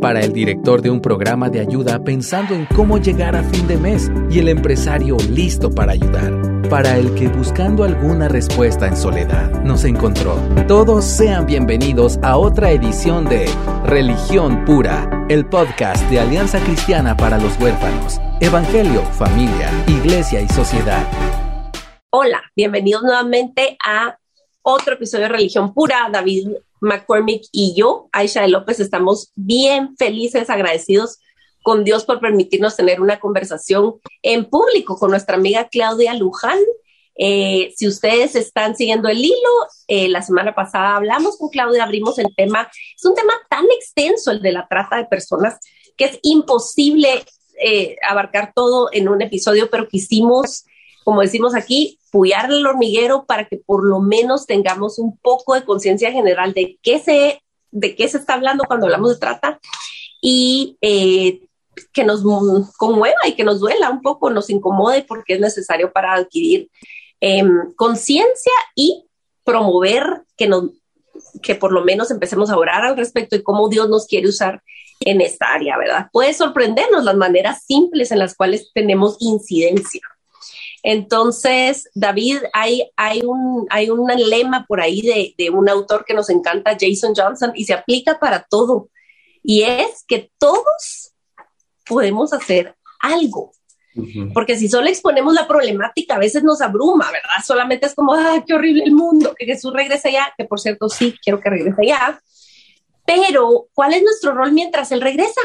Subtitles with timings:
[0.00, 3.76] para el director de un programa de ayuda pensando en cómo llegar a fin de
[3.76, 6.32] mes y el empresario listo para ayudar,
[6.68, 10.36] para el que buscando alguna respuesta en soledad nos encontró.
[10.68, 13.46] Todos sean bienvenidos a otra edición de
[13.84, 21.06] Religión Pura, el podcast de Alianza Cristiana para los Huérfanos, Evangelio, Familia, Iglesia y Sociedad.
[22.10, 24.18] Hola, bienvenidos nuevamente a
[24.62, 26.08] otro episodio de Religión Pura.
[26.10, 26.48] David
[26.80, 31.18] McCormick y yo, Aisha de López, estamos bien felices, agradecidos
[31.62, 36.58] con Dios por permitirnos tener una conversación en público con nuestra amiga Claudia Luján.
[37.16, 39.50] Eh, si ustedes están siguiendo el hilo,
[39.88, 42.70] eh, la semana pasada hablamos con Claudia, abrimos el tema.
[42.94, 45.58] Es un tema tan extenso el de la trata de personas
[45.96, 47.24] que es imposible
[47.60, 50.66] eh, abarcar todo en un episodio, pero quisimos
[51.06, 55.64] como decimos aquí, puyar el hormiguero para que por lo menos tengamos un poco de
[55.64, 57.40] conciencia general de qué se,
[57.70, 59.60] de qué se está hablando cuando hablamos de trata
[60.20, 61.42] y eh,
[61.92, 62.24] que nos
[62.76, 66.70] conmueva y que nos duela un poco, nos incomode porque es necesario para adquirir
[67.20, 69.04] em, conciencia y
[69.44, 70.70] promover que, nos,
[71.40, 74.60] que por lo menos empecemos a orar al respecto y cómo Dios nos quiere usar
[74.98, 76.08] en esta área, ¿verdad?
[76.12, 80.00] Puede sorprendernos las maneras simples en las cuales tenemos incidencia.
[80.82, 86.14] Entonces, David, hay, hay, un, hay un lema por ahí de, de un autor que
[86.14, 88.88] nos encanta, Jason Johnson, y se aplica para todo.
[89.42, 91.12] Y es que todos
[91.86, 93.52] podemos hacer algo.
[94.34, 97.44] Porque si solo exponemos la problemática, a veces nos abruma, ¿verdad?
[97.44, 99.34] Solamente es como, ¡ay, qué horrible el mundo!
[99.34, 102.20] Que Jesús regrese allá, que por cierto sí, quiero que regrese allá.
[103.06, 105.40] Pero, ¿cuál es nuestro rol mientras Él regresa?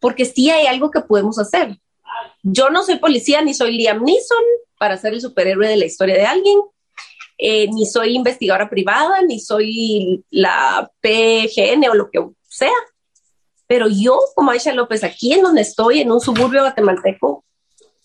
[0.00, 1.78] Porque sí hay algo que podemos hacer.
[2.42, 4.44] Yo no soy policía ni soy Liam Neeson,
[4.78, 6.58] para ser el superhéroe de la historia de alguien.
[7.36, 12.72] Eh, ni soy investigadora privada, ni soy la PGN o lo que sea.
[13.66, 17.44] Pero yo, como Aisha López, aquí en donde estoy, en un suburbio guatemalteco,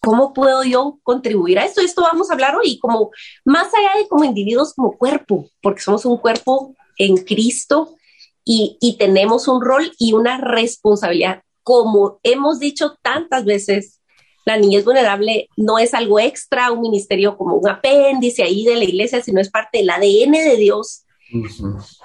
[0.02, 1.81] ¿cómo puedo yo contribuir a esto?
[1.81, 3.12] Esto vamos a hablar hoy, como
[3.46, 7.96] más allá de como individuos, como cuerpo, porque somos un cuerpo en Cristo
[8.44, 11.41] y, y tenemos un rol y una responsabilidad.
[11.63, 14.01] Como hemos dicho tantas veces,
[14.46, 18.84] la niñez vulnerable no es algo extra, un ministerio como un apéndice ahí de la
[18.84, 21.06] iglesia, sino es parte del ADN de Dios.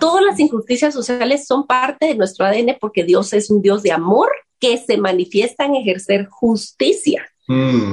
[0.00, 3.92] Todas las injusticias sociales son parte de nuestro ADN porque Dios es un Dios de
[3.92, 7.26] amor que se manifiesta en ejercer justicia.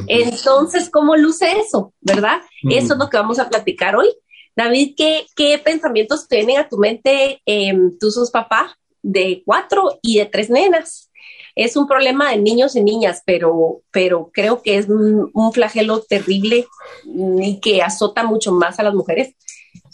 [0.08, 1.94] Entonces, ¿cómo luce eso?
[2.02, 2.42] ¿Verdad?
[2.70, 4.08] Eso es lo que vamos a platicar hoy.
[4.56, 7.42] David, ¿qué, qué pensamientos tienen a tu mente?
[7.46, 11.12] Em, tú sos papá de cuatro y de tres nenas
[11.56, 16.68] es un problema de niños y niñas, pero, pero creo que es un, flagelo terrible
[17.06, 19.36] y que azota mucho más a las mujeres.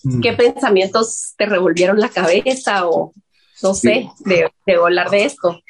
[0.04, 0.22] Mm.
[0.22, 3.14] ¿Qué pensamientos te revolvieron la cabeza o
[3.62, 5.62] no sé, de, de hablar de esto?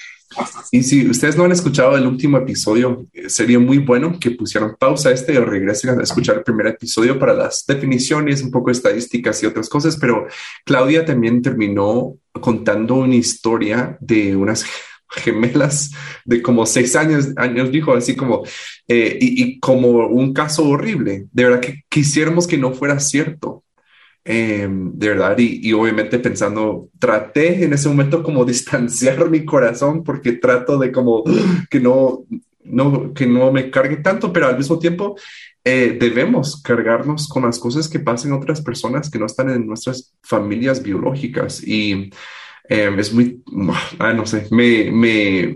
[0.72, 4.76] Y si ustedes no han escuchado el último episodio, eh, sería muy bueno que pusieran
[4.80, 8.72] pausa a este o regresen a escuchar el primer episodio para las definiciones, un poco
[8.72, 9.98] estadísticas y otras cosas.
[9.98, 10.28] Pero
[10.64, 14.66] Claudia también terminó contando una historia de unas
[15.12, 15.92] gemelas
[16.26, 18.44] de como seis años, años dijo así como,
[18.88, 21.28] eh, y, como un caso horrible.
[21.32, 23.64] De verdad que quisiéramos que no fuera cierto.
[24.24, 30.34] Em, de verdad, y, obviamente pensando, traté en ese momento como distanciar mi corazón porque
[30.34, 31.24] trato de como
[31.70, 32.26] que no,
[32.64, 35.16] no, que no me cargue tanto, pero al mismo tiempo
[35.64, 40.14] eh, debemos cargarnos con las cosas que pasan otras personas que no están en nuestras
[40.24, 41.64] familias biológicas.
[41.66, 42.12] Y
[42.70, 45.56] Em, es muy, no sé, me, me,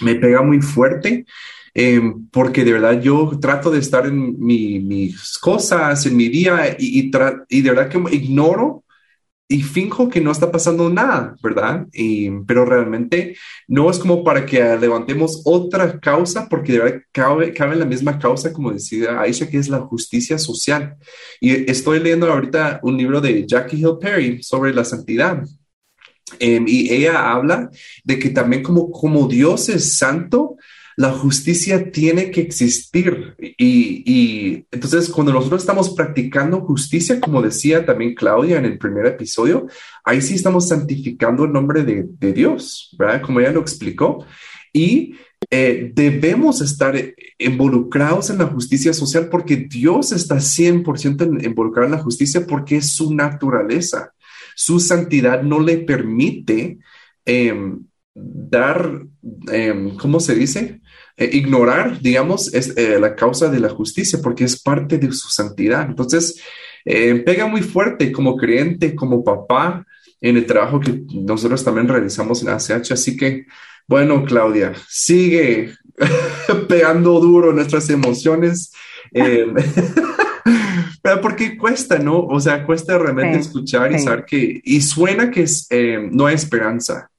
[0.00, 1.24] me pega muy fuerte.
[1.78, 7.10] Em, porque de verdad yo trato de estar en mis cosas, en mi día, y,
[7.50, 8.82] y, de verdad que ignoro
[9.48, 11.86] y finjo que no está pasando nada, ¿verdad?
[12.46, 13.36] pero realmente
[13.68, 18.18] no es como para que levantemos otra causa, porque de verdad cabe, cabe la misma
[18.18, 20.96] causa, como decía Aisha, que es la justicia social.
[21.40, 25.44] Y estoy leyendo ahorita un libro de Jackie Hill Perry sobre la santidad.
[26.38, 27.70] Em, y ella habla
[28.04, 30.56] de que también como, como Dios es santo,
[30.96, 33.34] la justicia tiene que existir.
[33.38, 39.66] Y, entonces cuando nosotros estamos practicando justicia, como decía también Claudia en el primer episodio,
[40.04, 43.22] ahí sí estamos santificando el nombre de, de Dios, ¿verdad?
[43.22, 44.24] Como ella lo explicó.
[44.72, 45.14] Y
[45.50, 46.96] eh, debemos estar
[47.38, 52.92] involucrados en la justicia social porque Dios está 100% involucrado en la justicia porque es
[52.92, 54.12] su naturaleza.
[54.58, 56.78] Su santidad no le permite
[57.26, 59.02] em, dar,
[59.52, 60.80] em, ¿cómo se dice?
[61.18, 65.28] Eh, ignorar, digamos, es, eh, la causa de la justicia porque es parte de su
[65.28, 65.86] santidad.
[65.86, 66.40] Entonces,
[66.86, 69.84] eh, pega muy fuerte como creyente, como papá,
[70.22, 72.92] en el trabajo que nosotros también realizamos en ACH.
[72.92, 73.44] Así que,
[73.86, 75.74] bueno, Claudia, sigue
[76.68, 78.72] pegando duro nuestras emociones.
[79.12, 79.54] Em,
[81.02, 82.20] pero porque cuesta, ¿no?
[82.20, 86.34] O sea, cuesta realmente escuchar y saber que, y suena que es, em, no hay
[86.34, 87.10] esperanza,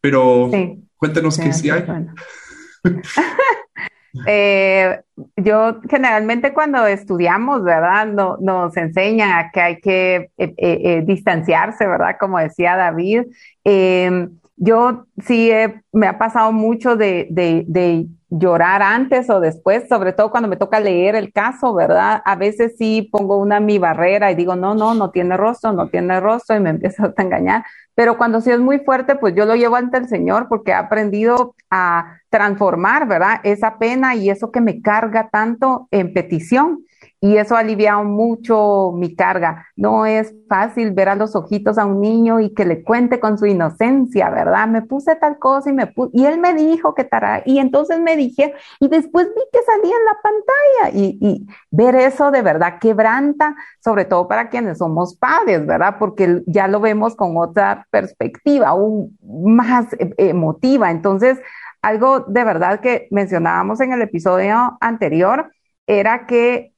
[0.00, 0.50] pero
[0.96, 1.84] cuéntanos que sí hay.
[4.26, 5.00] Eh,
[5.36, 8.06] yo generalmente cuando estudiamos, ¿verdad?
[8.06, 12.16] No, nos enseñan a que hay que eh, eh, distanciarse, ¿verdad?
[12.18, 13.26] Como decía David.
[14.60, 15.50] Yo sí
[15.92, 20.56] me ha pasado mucho de, de, de llorar antes o después, sobre todo cuando me
[20.56, 22.20] toca leer el caso, ¿verdad?
[22.24, 25.88] A veces sí pongo una mi barrera y digo, no, no, no tiene rostro, no
[25.88, 27.64] tiene rostro y me empiezo a engañar.
[27.94, 30.74] Pero cuando sí es muy fuerte, pues yo lo llevo ante el Señor porque he
[30.74, 33.40] aprendido a transformar, ¿verdad?
[33.44, 36.84] Esa pena y eso que me carga tanto en petición
[37.20, 39.66] y eso ha aliviado mucho mi carga.
[39.76, 43.38] No es fácil ver a los ojitos a un niño y que le cuente con
[43.38, 44.68] su inocencia, ¿verdad?
[44.68, 48.00] Me puse tal cosa y me puse, y él me dijo que estará, y entonces
[48.00, 52.42] me dije, y después vi que salía en la pantalla y, y, ver eso de
[52.42, 55.96] verdad quebranta, sobre todo para quienes somos padres, ¿verdad?
[55.98, 60.90] Porque ya lo vemos con otra perspectiva, aún más e, emotiva.
[60.90, 61.38] Entonces,
[61.82, 65.52] algo de verdad que mencionábamos en el episodio anterior
[65.86, 66.72] era que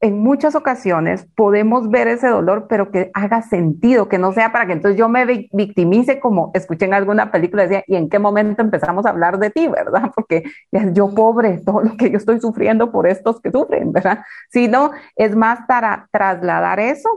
[0.00, 4.66] en muchas ocasiones podemos ver ese dolor, pero que haga sentido, que no sea para
[4.66, 8.60] que entonces yo me victimice como escuché en alguna película, decía, ¿y en qué momento
[8.60, 10.10] empezamos a hablar de ti, verdad?
[10.14, 10.44] Porque
[10.92, 14.20] yo pobre, todo lo que yo estoy sufriendo por estos que sufren, ¿verdad?
[14.50, 17.08] Sino es más para trasladar eso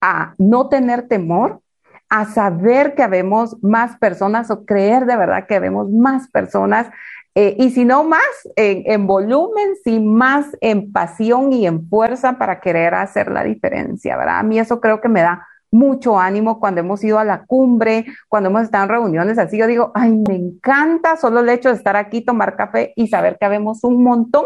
[0.00, 1.60] a no tener temor,
[2.08, 6.88] a saber que habemos más personas o creer de verdad que habemos más personas
[7.34, 8.22] eh, y si no más
[8.54, 14.38] en, volumen, sí más en pasión y en fuerza para querer hacer la diferencia, ¿verdad?
[14.38, 18.06] A mí eso creo que me da mucho ánimo cuando hemos ido a la cumbre,
[18.28, 21.74] cuando hemos estado en reuniones así, yo digo, ay, me encanta solo el hecho de
[21.74, 24.44] estar aquí, tomar café y saber que habemos un montón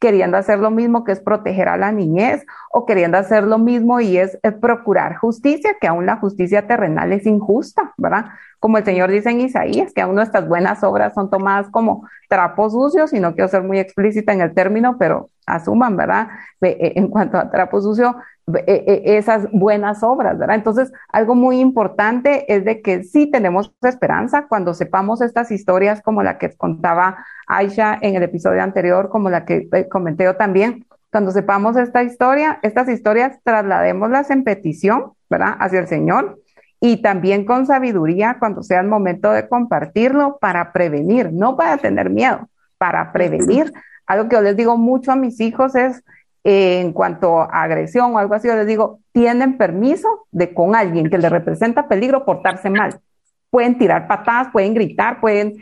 [0.00, 4.00] queriendo hacer lo mismo que es proteger a la niñez o queriendo hacer lo mismo
[4.00, 8.26] y es, procurar justicia, que aún la justicia terrenal es injusta, ¿verdad?
[8.60, 12.72] Como el Señor dice en Isaías, que aún nuestras buenas obras son tomadas como trapos
[12.72, 16.28] sucios, y no quiero ser muy explícita en el término, pero asuman, ¿verdad?
[16.60, 20.56] Eh, en cuanto a trapo sucio, eh, eh, esas buenas obras, ¿verdad?
[20.56, 26.22] Entonces, algo muy importante es de que sí tenemos esperanza cuando sepamos estas historias como
[26.22, 30.84] la que contaba Aisha en el episodio anterior, como la que eh, comenté yo también,
[31.10, 35.56] cuando sepamos esta historia, estas historias trasladémoslas en petición, ¿verdad?
[35.60, 36.40] Hacia el Señor
[36.80, 42.10] y también con sabiduría cuando sea el momento de compartirlo para prevenir, no para tener
[42.10, 42.48] miedo,
[42.78, 43.72] para prevenir.
[44.06, 46.02] Algo que yo les digo mucho a mis hijos es,
[46.44, 51.08] en cuanto a agresión o algo así, yo les digo, tienen permiso de con alguien
[51.08, 53.00] que les representa peligro portarse mal.
[53.48, 55.54] Pueden tirar patadas, pueden gritar, pueden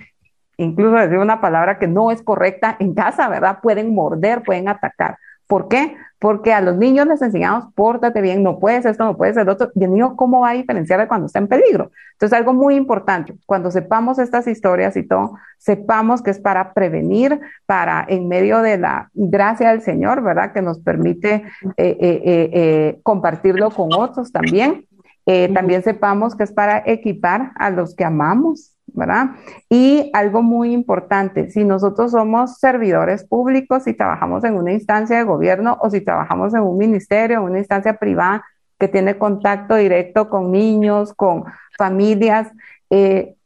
[0.56, 3.60] incluso decir una palabra que no es correcta en casa, ¿verdad?
[3.62, 5.18] Pueden morder, pueden atacar.
[5.46, 5.96] ¿Por qué?
[6.22, 9.72] Porque a los niños les enseñamos, pórtate bien, no puedes esto, no puedes el otro.
[9.74, 11.90] Y el niño, ¿cómo va a diferenciar de cuando está en peligro?
[12.12, 17.40] Entonces, algo muy importante, cuando sepamos estas historias y todo, sepamos que es para prevenir,
[17.66, 20.52] para en medio de la gracia del Señor, ¿verdad?
[20.52, 24.86] Que nos permite eh, eh, eh, compartirlo con otros también.
[25.24, 29.30] También sepamos que es para equipar a los que amamos, ¿verdad?
[29.68, 35.24] Y algo muy importante, si nosotros somos servidores públicos, si trabajamos en una instancia de
[35.24, 38.44] gobierno o si trabajamos en un ministerio, en una instancia privada
[38.78, 41.44] que tiene contacto directo con niños, con
[41.78, 42.48] familias,
[42.90, 43.36] eh,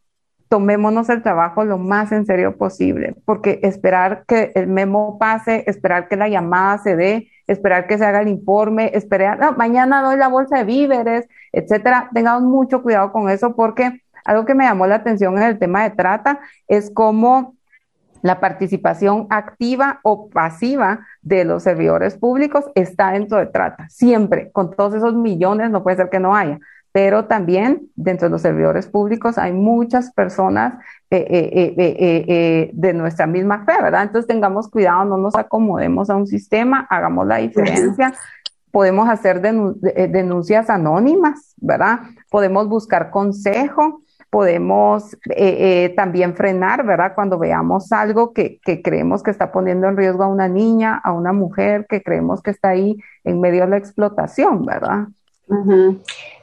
[0.48, 6.08] tomémonos el trabajo lo más en serio posible, porque esperar que el memo pase, esperar
[6.08, 10.28] que la llamada se dé, esperar que se haga el informe, esperar, mañana doy la
[10.28, 14.96] bolsa de víveres, etcétera, tengamos mucho cuidado con eso porque algo que me llamó la
[14.96, 17.54] atención en el tema de trata es cómo
[18.22, 23.88] la participación activa o pasiva de los servidores públicos está dentro de trata.
[23.88, 26.58] Siempre, con todos esos millones, no puede ser que no haya.
[26.92, 30.74] Pero también dentro de los servidores públicos hay muchas personas
[31.10, 34.04] eh, eh, eh, de nuestra misma fe, ¿verdad?
[34.04, 38.12] Entonces tengamos cuidado, no nos acomodemos a un sistema, hagamos la diferencia.
[38.76, 42.00] Podemos hacer denuncias anónimas, ¿verdad?
[42.28, 47.12] Podemos buscar consejo, podemos eh, eh, también frenar, ¿verdad?
[47.14, 51.32] Cuando veamos algo que, creemos que está poniendo en riesgo a una niña, a una
[51.32, 55.06] mujer, que creemos que está ahí en medio de la explotación, ¿verdad?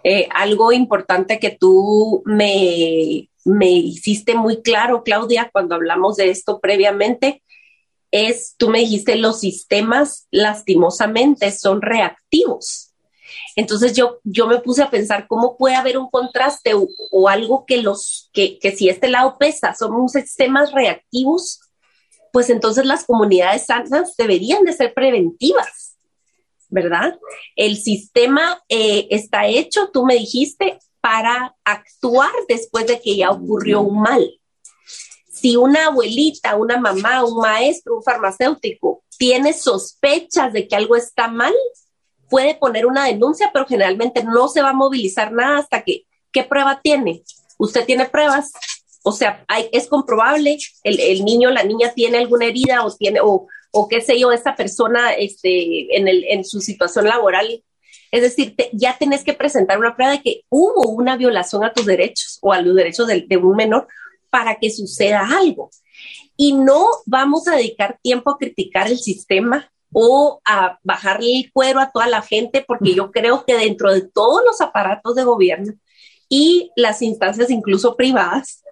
[0.04, 7.44] Eh, algo importante que tú me hiciste muy claro, Claudia, cuando hablamos de esto previamente,
[8.14, 12.94] es, tú me dijiste, los sistemas lastimosamente son reactivos.
[13.56, 17.78] Entonces yo, yo me puse a pensar cómo puede haber un contraste o, algo que
[17.82, 21.60] los, que, que si este lado pesa, son sistemas reactivos,
[22.32, 25.98] pues entonces las comunidades sanas deberían de ser preventivas,
[26.70, 27.18] ¿verdad?
[27.56, 33.82] El sistema eh, está hecho, tú me dijiste, para actuar después de que ya ocurrió
[33.82, 34.40] un mal.
[35.44, 41.28] Si una abuelita, una mamá, un maestro, un farmacéutico tiene sospechas de que algo está
[41.28, 41.54] mal,
[42.30, 46.46] puede poner una denuncia, pero generalmente no se va a movilizar nada hasta que, ¿qué
[46.46, 47.24] prueba tiene?
[47.58, 48.54] ¿Usted tiene pruebas?
[49.04, 53.50] O sea, es comprobable, el, niño, la niña tiene alguna herida o tiene, o,
[53.90, 57.62] qué sé yo, esa persona este, en, el, en su situación laboral.
[58.12, 61.86] Es decir, ya tenés que presentar una prueba de que hubo una violación a tus
[61.86, 63.90] derechos o a los derechos de, de un menor
[64.34, 65.70] para que suceda algo.
[66.36, 71.80] Y no vamos a dedicar tiempo a criticar el sistema o a bajarle el cuero
[71.80, 75.74] a toda la gente, porque yo creo que dentro de todos los aparatos de gobierno
[76.28, 78.64] y las instancias incluso privadas,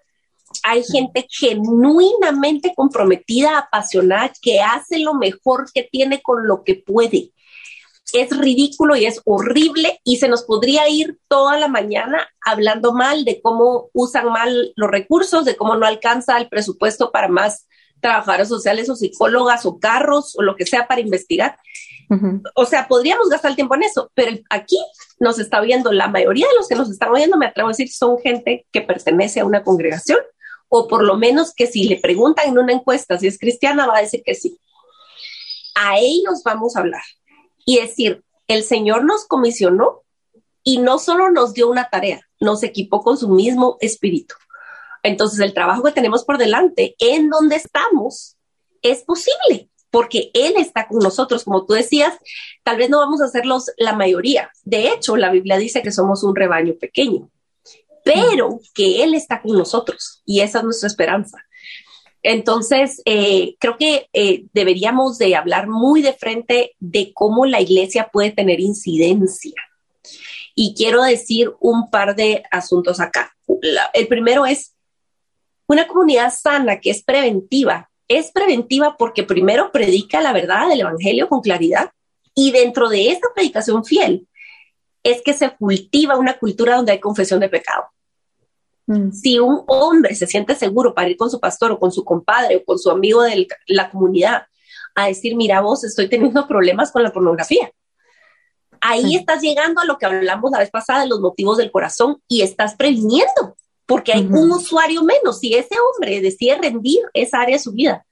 [0.64, 7.34] hay gente genuinamente comprometida, apasionada, que hace lo mejor que tiene con lo que puede.
[8.14, 13.26] Es ridículo y es horrible y se nos podría ir toda la mañana hablando mal
[13.26, 17.68] de cómo usan mal los recursos, de cómo no alcanza el presupuesto para más
[18.02, 21.58] trabajadores sociales o psicólogas o carros o lo que sea para investigar.
[22.56, 24.78] O sea, podríamos gastar el tiempo en eso, pero aquí
[25.20, 27.90] nos está viendo la mayoría de los que nos están oyendo, me atrevo a decir,
[27.90, 30.20] son gente que pertenece a una congregación
[30.68, 33.98] o por lo menos que si le preguntan en una encuesta si es cristiana, va
[33.98, 34.60] a decir que sí.
[35.76, 37.02] A ellos vamos a hablar
[37.72, 40.02] y decir, el Señor nos comisionó
[40.62, 44.36] y no solo nos dio una tarea, nos equipó con su mismo espíritu.
[45.04, 48.36] Entonces, el trabajo que tenemos por delante, en donde estamos,
[48.82, 51.46] es posible, porque Él está con nosotros.
[51.46, 52.14] Como tú decías,
[52.64, 54.52] tal vez no vamos a ser los, la mayoría.
[54.64, 57.30] De hecho, la Biblia dice que somos un rebaño pequeño,
[58.04, 61.38] pero que Él está con nosotros y esa es nuestra esperanza.
[62.24, 68.10] Entonces, eh, creo que eh, deberíamos de hablar muy de frente de cómo la iglesia
[68.12, 69.56] puede tener incidencia.
[70.54, 73.36] Y quiero decir un par de asuntos acá.
[73.94, 74.76] el primero es
[75.68, 81.30] una comunidad sana que es preventiva, es preventiva porque primero predica la verdad del Evangelio
[81.30, 81.92] con claridad
[82.36, 84.28] y dentro de esa predicación fiel
[85.04, 87.86] es que se cultiva una cultura donde hay confesión de pecado.
[88.92, 89.12] Mm.
[89.14, 92.58] Si un hombre se siente seguro para ir con su pastor o con su compadre
[92.58, 94.44] o con su amigo de la comunidad
[94.96, 97.72] a decir, mira vos, estoy teniendo problemas con la pornografía.
[98.82, 102.22] Ahí estás llegando a lo que hablamos la vez pasada de los motivos del corazón
[102.28, 103.56] y estás previniendo
[103.86, 105.40] porque hay un usuario menos.
[105.40, 108.06] Si ese hombre decide rendir esa área de su vida,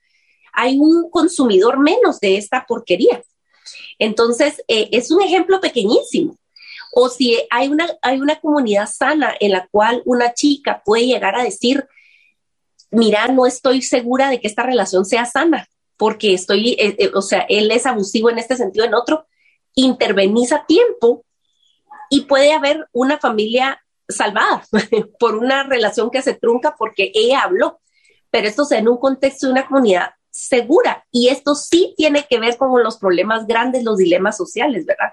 [0.52, 3.22] hay un consumidor menos de esta porquería.
[3.98, 6.36] Entonces, eh, es un ejemplo pequeñísimo.
[6.92, 11.36] O si hay una, hay una comunidad sana en la cual una chica puede llegar
[11.36, 11.86] a decir,
[12.90, 17.22] mira, no estoy segura de que esta relación sea sana, porque estoy, eh, eh, o
[17.22, 19.26] sea, él es abusivo en este sentido, en otro,
[19.74, 21.24] intervenís a tiempo
[22.08, 24.64] y puede haber una familia salvada
[25.18, 27.80] por una relación que se trunca porque ella habló.
[28.30, 32.38] Pero esto es en un contexto de una comunidad segura y esto sí tiene que
[32.38, 35.12] ver con los problemas grandes, los dilemas sociales, ¿verdad?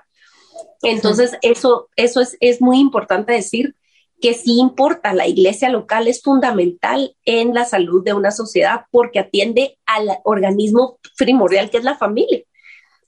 [0.81, 3.75] Entonces, eso, eso es, es muy importante decir
[4.21, 9.19] que sí importa, la iglesia local es fundamental en la salud de una sociedad porque
[9.19, 12.41] atiende al organismo primordial que es la familia.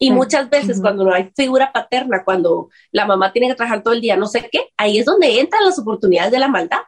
[0.01, 3.93] Y muchas veces cuando no hay figura paterna, cuando la mamá tiene que trabajar todo
[3.93, 6.79] el día, no sé qué, ahí es donde entran las oportunidades de la maldad.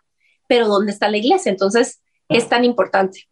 [0.48, 1.52] Pero ¿dónde está la iglesia?
[1.52, 3.28] Entonces es tan importante.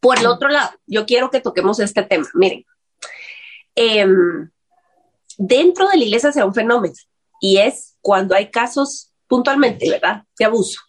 [0.00, 2.26] Por el otro lado, yo quiero que toquemos este tema.
[2.34, 2.64] Miren,
[3.76, 4.50] em,
[5.40, 6.94] dentro de la iglesia se un fenómeno
[7.40, 10.24] y es cuando hay casos puntualmente, ¿verdad?
[10.38, 10.80] De abuso,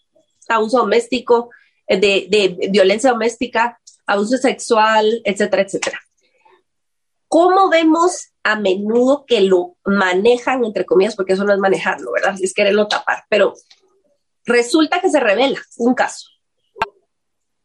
[0.46, 1.48] abuso doméstico,
[1.88, 5.98] de, de violencia doméstica, abuso sexual, etcétera, etcétera.
[7.28, 12.34] ¿Cómo vemos a menudo que lo manejan, entre comillas, porque eso no es manejarlo, ¿verdad?
[12.38, 13.54] Es quererlo tapar, pero
[14.44, 16.26] resulta que se revela un caso.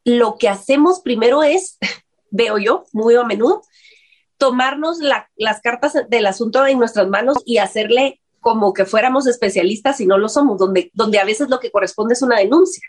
[0.05, 1.77] Lo que hacemos primero es,
[2.31, 3.61] veo yo muy a menudo,
[4.37, 10.05] tomarnos las cartas del asunto en nuestras manos y hacerle como que fuéramos especialistas y
[10.05, 12.81] no lo somos, donde, donde a veces lo que corresponde es una denuncia.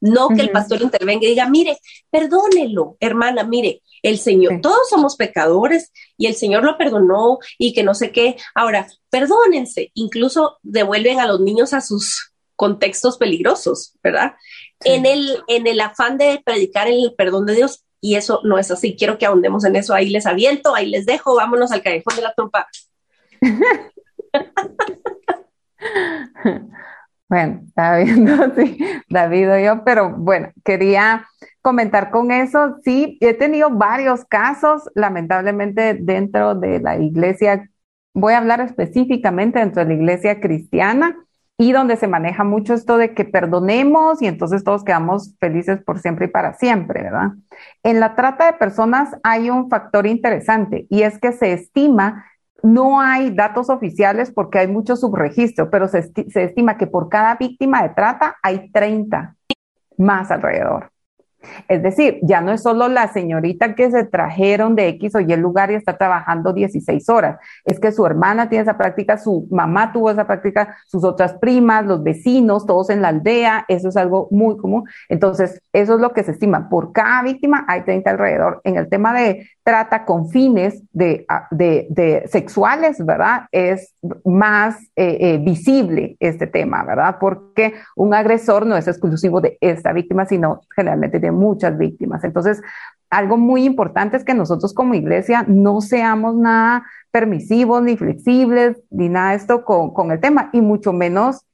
[0.00, 1.78] No que el pastor intervenga y diga, mire,
[2.10, 7.82] perdónelo, hermana, mire, el Señor, todos somos pecadores y el Señor lo perdonó y que
[7.82, 8.36] no sé qué.
[8.54, 14.34] Ahora, perdónense, incluso devuelven a los niños a sus contextos peligrosos, ¿verdad?
[14.84, 18.70] En, el, en el afán de predicar el perdón de Dios, y eso no es
[18.70, 18.96] así.
[18.96, 19.94] Quiero que ahondemos en eso.
[19.94, 22.66] Ahí les aviento, ahí les dejo, vámonos al callejón de la trompa.
[27.28, 28.78] bueno, está viendo, sí,
[29.08, 31.26] David o yo, pero bueno, quería
[31.62, 32.76] comentar con eso.
[32.84, 37.68] Sí, he tenido varios casos, lamentablemente, dentro de la iglesia.
[38.14, 41.16] Voy a hablar específicamente dentro de la iglesia cristiana
[41.60, 45.98] y donde se maneja mucho esto de que perdonemos y entonces todos quedamos felices por
[45.98, 47.32] siempre y para siempre, ¿verdad?
[47.82, 52.24] En la trata de personas hay un factor interesante y es que se estima,
[52.62, 57.34] no hay datos oficiales porque hay mucho subregistro, pero se, se estima que por cada
[57.34, 59.34] víctima de trata hay 30
[59.96, 60.92] más alrededor.
[61.68, 65.36] Es decir, ya no es solo la señorita que se trajeron de X o Y
[65.36, 69.92] lugar y está trabajando 16 horas, es que su hermana tiene esa práctica, su mamá
[69.92, 74.28] tuvo esa práctica, sus otras primas, los vecinos, todos en la aldea, eso es algo
[74.30, 74.84] muy común.
[75.08, 76.68] Entonces, eso es lo que se estima.
[76.68, 78.60] Por cada víctima hay 30 alrededor.
[78.64, 83.42] En el tema de trata con fines de, de, sexuales, ¿verdad?
[83.52, 83.94] Es
[84.24, 87.18] más eh, eh, visible este tema, ¿verdad?
[87.20, 92.24] Porque un agresor no es exclusivo de esta víctima, sino generalmente de muchas víctimas.
[92.24, 92.62] Entonces,
[93.10, 99.10] algo muy importante es que nosotros como iglesia no seamos nada permisivos, ni flexibles, ni
[99.10, 101.44] nada de esto con, con el tema, y mucho menos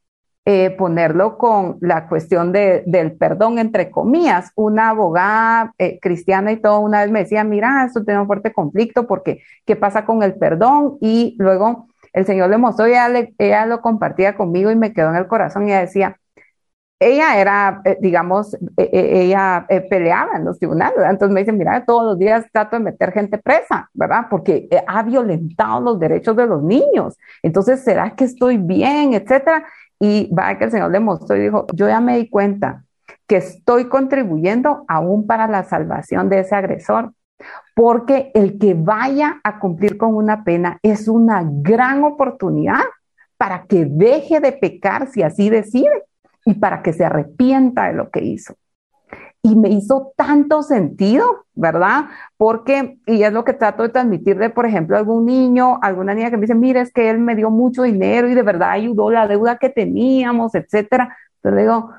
[0.46, 4.50] eh, ponerlo con la cuestión de, del perdón, entre comillas.
[4.56, 8.52] Una abogada eh, cristiana y todo una vez me decía, mira, esto tiene un fuerte
[8.52, 10.98] conflicto porque ¿qué pasa con el perdón?
[11.00, 13.08] Y luego el Señor le mostró, ella,
[13.38, 16.16] ella lo compartía conmigo y me quedó en el corazón y ella decía,
[17.00, 22.18] ella era, eh, digamos, ella peleaba en los tribunales, entonces me dice, mira, todos los
[22.18, 24.26] días trato de meter gente presa, ¿verdad?
[24.30, 27.16] Porque ha violentado los derechos de los niños.
[27.42, 29.64] Entonces, ¿será que estoy bien, etcétera?
[30.04, 32.84] Y va que el Señor le mostró y dijo, yo ya me di cuenta
[33.26, 37.14] que estoy contribuyendo aún para la salvación de ese agresor,
[37.74, 42.82] porque el que vaya a cumplir con una pena es una gran oportunidad
[43.38, 46.04] para que deje de pecar si así decide
[46.44, 48.54] y para que se arrepienta de lo que hizo
[49.44, 52.06] y me hizo tanto sentido, ¿verdad?
[52.38, 56.30] Porque, y es lo que trato de transmitirle, por ejemplo, a algún niño, alguna niña
[56.30, 59.10] que me dice, mire, es que él me dio mucho dinero y de verdad ayudó
[59.10, 61.14] la deuda que teníamos, etcétera.
[61.36, 61.90] Entonces digo,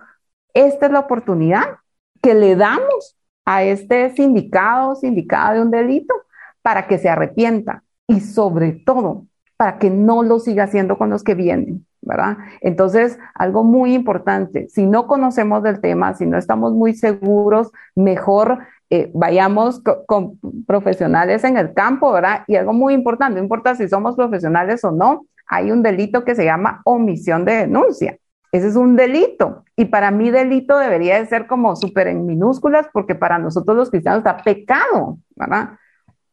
[0.55, 1.65] esta es la oportunidad
[2.19, 6.15] que le damos a este sindicado, sindicada de un delito,
[6.63, 11.23] para que se arrepienta y sobre todo para que no lo siga haciendo con los
[11.23, 11.85] que vienen.
[12.05, 12.37] ¿Verdad?
[12.61, 18.59] Entonces, algo muy importante, si no conocemos del tema, si no estamos muy seguros, mejor
[18.89, 22.43] eh, vayamos con profesionales en el campo, ¿verdad?
[22.47, 26.35] Y algo muy importante, no importa si somos profesionales o no, hay un delito que
[26.35, 28.17] se llama omisión de denuncia.
[28.51, 29.65] Ese es un delito.
[29.75, 33.89] Y para mí delito debería de ser como súper en minúsculas porque para nosotros los
[33.89, 35.71] cristianos está pecado, ¿verdad?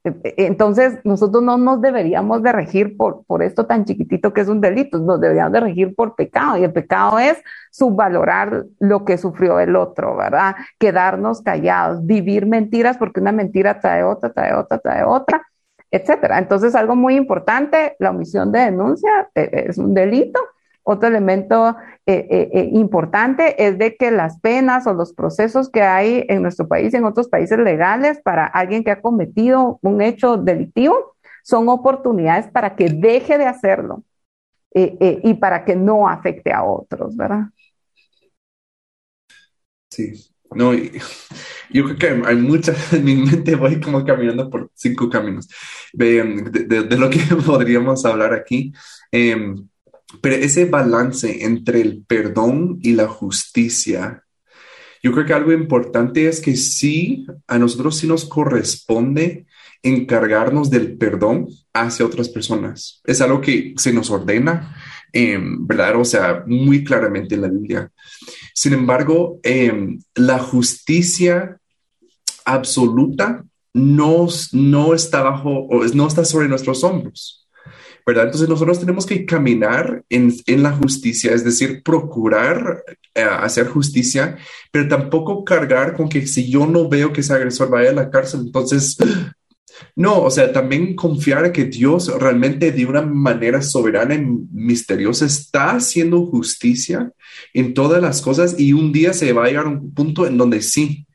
[0.05, 4.61] Entonces, nosotros no nos deberíamos de regir por, por esto tan chiquitito que es un
[4.61, 6.57] delito, nos deberíamos de regir por pecado.
[6.57, 10.57] Y el pecado es subvalorar lo que sufrió el otro, ¿verdad?
[10.79, 15.47] Quedarnos callados, vivir mentiras porque una mentira trae otra, trae otra, trae otra,
[15.91, 16.39] etcétera.
[16.39, 20.41] Entonces, algo muy importante, la omisión de denuncia eh, es un delito
[20.83, 25.83] otro elemento eh, eh, eh, importante es de que las penas o los procesos que
[25.83, 30.03] hay en nuestro país y en otros países legales para alguien que ha cometido un
[30.03, 34.05] hecho delictivo son oportunidades para que deje de hacerlo
[34.75, 37.49] y para que no afecte a otros, ¿verdad?
[39.91, 40.73] Sí, no,
[41.73, 45.49] yo creo que hay muchas, en mi mente voy como caminando por cinco caminos
[45.93, 46.25] de,
[46.99, 48.73] lo que podríamos hablar aquí.
[49.11, 49.69] Em,
[50.21, 54.25] pero ese balance entre el perdón y la justicia,
[55.03, 59.47] yo creo que algo importante es que sí, a nosotros sí nos corresponde
[59.83, 63.01] encargarnos del perdón hacia otras personas.
[63.05, 64.77] Es algo que se nos ordena,
[65.13, 65.97] em, ¿verdad?
[65.97, 67.91] O sea, muy claramente en la Biblia.
[68.55, 71.59] Sin embargo, em, la justicia
[72.45, 73.45] absoluta
[73.75, 77.42] no, no está bajo, no está sobre nuestros hombros.
[78.07, 78.27] ¿Verdad?
[78.27, 82.85] Entonces nosotros tenemos que caminar en, en la justicia, es decir, procurar
[83.15, 84.39] eh, hacer justicia,
[84.71, 88.11] pero tampoco cargar con que si yo no veo que ese agresor vaya a la
[88.11, 88.97] cárcel, entonces...
[89.97, 94.21] No, o sea, también confiar que Dios realmente de una manera soberana y
[94.53, 97.11] misteriosa está haciendo justicia
[97.53, 100.37] en todas las cosas y un día se va a llegar a un punto en
[100.37, 101.07] donde sí,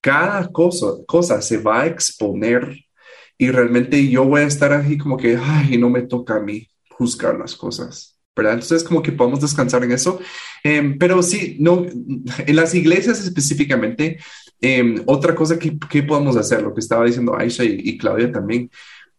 [0.00, 2.87] cada cosa, cosa se va a exponer
[3.38, 6.66] y realmente yo voy a estar así como que, ay, no me toca a mí
[6.90, 8.54] juzgar las cosas, ¿verdad?
[8.54, 10.18] Entonces, como que podemos descansar en eso.
[10.64, 14.18] Em, pero sí, no, en las iglesias específicamente,
[14.60, 18.70] em, otra cosa que, que, podemos hacer, lo que estaba diciendo Aisha y, Claudia también,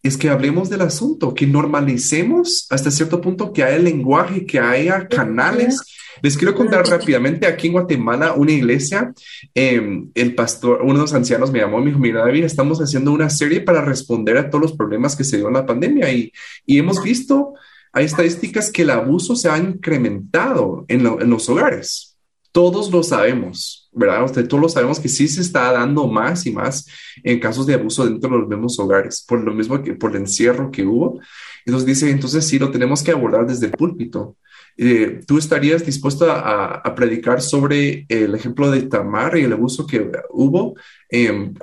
[0.02, 5.08] es que hablemos del asunto, que normalicemos hasta cierto punto que haya lenguaje, que haya
[5.08, 5.82] canales.
[6.22, 9.14] Les quiero contar rápidamente, aquí en Guatemala, una iglesia,
[9.54, 13.12] em, el pastor, uno de los ancianos me llamó, me dijo, mira David, estamos haciendo
[13.12, 16.32] una serie para responder a todos los problemas que se dio en la pandemia y,
[16.66, 17.54] y hemos visto
[17.92, 22.18] hay estadísticas que el abuso se ha incrementado en, los hogares.
[22.52, 24.24] Todos lo sabemos, ¿verdad?
[24.26, 26.88] Usted, todos lo sabemos que sí se está dando más y más
[27.24, 30.22] en casos de abuso dentro de los mismos hogares, por lo mismo que por el
[30.22, 31.20] encierro que hubo.
[31.66, 34.38] Entonces dice, entonces sí, lo tenemos que abordar desde el púlpito.
[34.78, 40.10] Eh, ¿Tú estarías dispuesto a, predicar sobre el ejemplo de Tamar y el abuso que
[40.30, 40.76] hubo?
[41.10, 41.54] Em,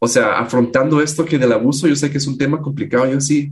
[0.00, 3.20] o sea, afrontando esto que del abuso, yo sé que es un tema complicado, yo
[3.20, 3.50] sí,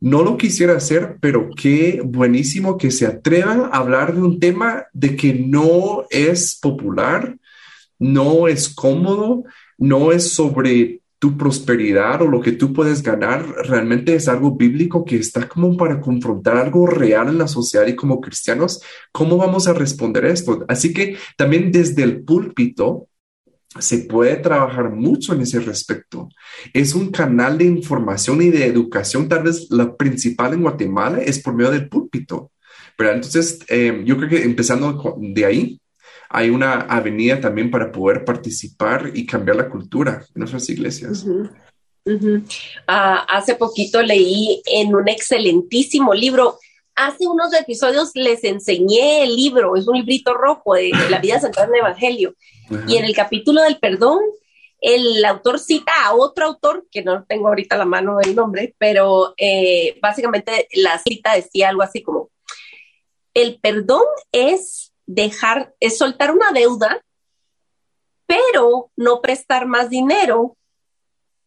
[0.00, 4.86] no lo quisiera hacer, pero qué buenísimo que se atrevan a hablar de un tema
[4.92, 7.36] de que no es popular,
[7.98, 9.44] no es cómodo,
[9.76, 15.04] no es sobre tu prosperidad o lo que tú puedes ganar, realmente es algo bíblico
[15.04, 18.82] que está como para confrontar algo real en la sociedad y como cristianos,
[19.12, 20.64] ¿cómo vamos a responder esto?
[20.66, 23.09] Así que también desde el púlpito,
[23.78, 26.28] se puede trabajar mucho en ese respecto.
[26.72, 31.38] Es un canal de información y de educación, tal vez la principal en Guatemala es
[31.38, 32.50] por medio del púlpito.
[32.96, 35.80] Pero entonces, eh, yo creo que empezando de ahí,
[36.28, 41.26] hay una avenida también para poder participar y cambiar la cultura en nuestras iglesias.
[42.86, 46.58] Ah, hace poquito leí en un excelentísimo libro,
[46.94, 51.68] hace unos episodios les enseñé el libro, es un librito rojo de, la vida central
[51.68, 52.34] del Evangelio.
[52.86, 54.20] Y en el capítulo del perdón,
[54.80, 59.34] el autor cita a otro autor, que no tengo ahorita la mano el nombre, pero
[59.36, 62.30] eh, básicamente la cita decía algo así como,
[63.34, 67.04] el perdón es dejar, es soltar una deuda,
[68.26, 70.56] pero no prestar más dinero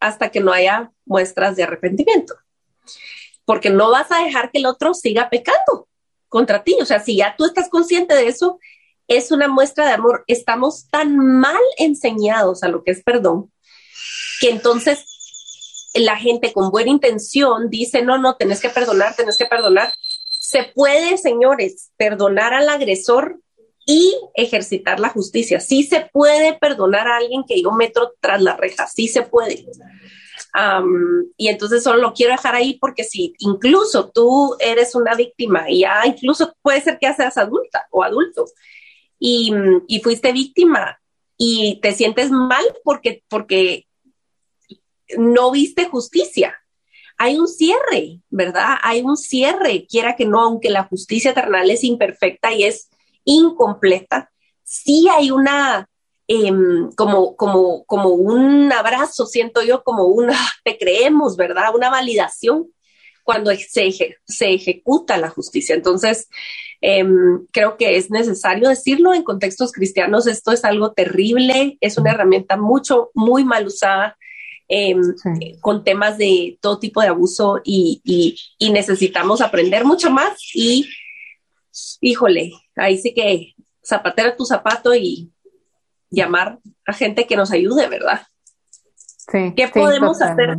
[0.00, 2.34] hasta que no haya muestras de arrepentimiento
[3.44, 5.88] porque no vas a dejar que el otro siga pecando
[6.28, 6.76] contra ti.
[6.80, 8.58] O sea, si ya tú estás consciente de eso,
[9.08, 10.24] es una muestra de amor.
[10.26, 13.52] Estamos tan mal enseñados a lo que es perdón,
[14.40, 19.46] que entonces la gente con buena intención dice, no, no, tenés que perdonar, tenés que
[19.46, 19.92] perdonar.
[20.28, 23.40] Se puede, señores, perdonar al agresor
[23.86, 25.60] y ejercitar la justicia.
[25.60, 29.64] Sí se puede perdonar a alguien que yo metro tras la reja, sí se puede
[31.36, 35.80] y entonces solo lo quiero dejar ahí porque si incluso tú eres una víctima y
[35.80, 38.44] ya incluso puede ser que seas adulta o adulto
[39.26, 40.98] y, fuiste víctima
[41.36, 43.86] y te sientes mal porque, porque
[45.16, 46.58] no viste justicia.
[47.16, 48.76] Hay un cierre, ¿verdad?
[48.82, 52.90] Hay un cierre, quiera que no, aunque la justicia terrenal es imperfecta y es
[53.24, 54.30] incompleta,
[54.62, 55.88] sí hay una
[56.26, 60.32] Em, como, como, como un abrazo, siento yo, como una,
[60.64, 61.74] te creemos, ¿verdad?
[61.74, 62.72] Una validación
[63.24, 65.74] cuando se, se ejecuta la justicia.
[65.74, 66.28] Entonces,
[66.80, 72.12] em, creo que es necesario decirlo en contextos cristianos, esto es algo terrible, es una
[72.12, 74.16] herramienta mucho, muy mal usada.
[74.66, 75.14] Em,
[75.60, 80.88] con temas de todo tipo de abuso y, y, y necesitamos aprender mucho más y
[82.00, 85.32] híjole, ahí sí que zapatera tu zapato y
[86.10, 88.26] llamar a gente que nos ayude, ¿verdad?
[88.94, 89.52] Sí.
[89.56, 90.58] ¿Qué podemos hacer?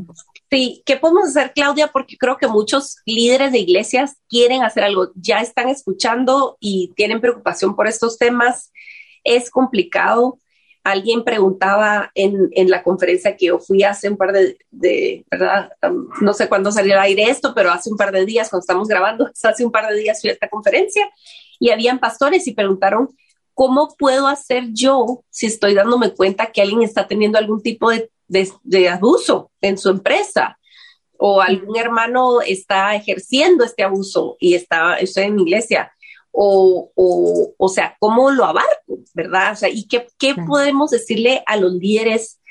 [0.52, 1.88] Sí, ¿qué podemos hacer, Claudia?
[1.88, 7.20] Porque creo que muchos líderes de iglesias quieren hacer algo, ya están escuchando y tienen
[7.20, 8.72] preocupación por estos temas.
[9.24, 10.40] Es complicado.
[10.84, 15.72] Alguien preguntaba en, en la conferencia que yo fui hace un par de, de ¿verdad?
[16.22, 18.88] no sé cuándo salió al aire esto, pero hace un par de días, cuando estamos
[18.88, 21.10] grabando, hace un par de días fui a esta conferencia
[21.60, 23.10] y habían pastores y preguntaron
[23.56, 28.12] ¿cómo puedo hacer yo si estoy dándome cuenta que alguien está teniendo algún tipo de,
[28.90, 30.58] abuso en su empresa?
[31.18, 35.92] O algún hermano está ejerciendo este abuso y está, estoy en mi iglesia.
[36.32, 36.92] O,
[37.58, 39.00] o, sea, ¿cómo lo abarco?
[39.14, 39.54] ¿Verdad?
[39.54, 42.42] O sea, ¿y qué, qué podemos decirle a los líderes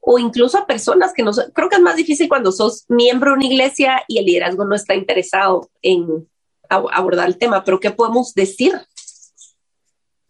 [0.00, 3.36] o incluso a personas que no creo que es más difícil cuando sos miembro de
[3.36, 6.28] una iglesia y el liderazgo no está interesado en
[6.68, 8.72] abordar el tema, pero ¿qué podemos decir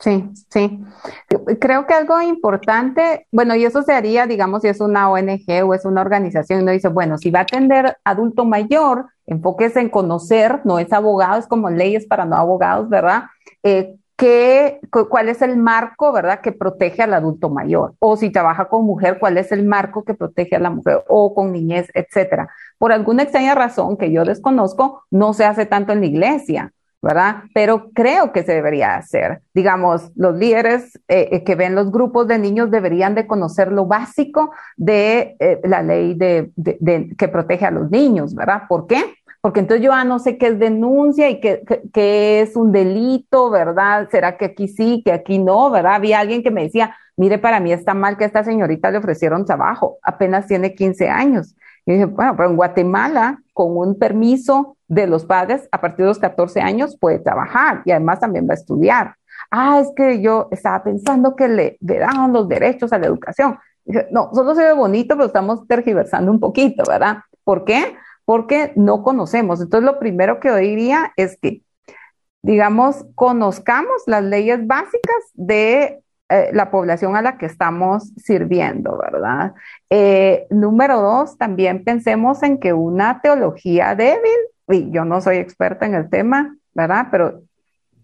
[0.01, 0.81] Sí, sí.
[1.61, 5.75] Creo que algo importante, bueno, y eso se haría, digamos, si es una ONG o
[5.75, 10.63] es una organización, uno dice, bueno, si va a atender adulto mayor, enfóquese en conocer,
[10.65, 13.25] no es abogado, es como leyes para no abogados, ¿verdad?
[13.63, 17.95] Eh, ¿qué, ¿Cuál es el marco, verdad, que protege al adulto mayor?
[17.99, 21.05] O si trabaja con mujer, ¿cuál es el marco que protege a la mujer?
[21.09, 22.49] O con niñez, etcétera.
[22.79, 27.45] Por alguna extraña razón que yo desconozco, no se hace tanto en la iglesia ¿verdad?
[27.55, 29.41] Pero creo que se debería hacer.
[29.55, 33.87] Digamos, los líderes eh, eh, que ven los grupos de niños deberían de conocer lo
[33.87, 36.53] básico de eh, la ley de,
[37.17, 38.63] que protege a los niños, ¿verdad?
[38.69, 39.03] ¿Por qué?
[39.41, 41.63] Porque entonces yo ya no sé qué es denuncia y qué,
[41.95, 44.09] qué es un delito, ¿verdad?
[44.11, 45.95] ¿Será que aquí sí, que aquí no, ¿verdad?
[45.95, 48.99] Había alguien que me decía, mire, para mí está mal que a esta señorita le
[48.99, 51.57] ofrecieron trabajo, apenas tiene 15 años.
[51.87, 56.09] Y dije, bueno, pero en Guatemala, con un permiso de los padres, a partir de
[56.09, 59.15] los 14 años puede trabajar y además también va a estudiar.
[59.49, 63.57] Ah, es que yo estaba pensando que le, le daban los derechos a la educación.
[64.11, 67.19] No, solo se ve bonito, pero estamos tergiversando un poquito, ¿verdad?
[67.45, 67.97] ¿Por qué?
[68.25, 69.61] Porque no conocemos.
[69.61, 71.63] Entonces, lo primero que yo diría es que,
[72.43, 79.55] digamos, conozcamos las leyes básicas de eh, la población a la que estamos sirviendo, ¿verdad?
[79.89, 84.39] Eh, número dos, también pensemos en que una teología débil,
[84.73, 87.09] y yo no soy experta en el tema, ¿verdad?
[87.11, 87.43] Pero